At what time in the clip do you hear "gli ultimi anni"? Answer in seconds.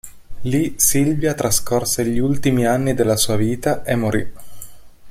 2.03-2.95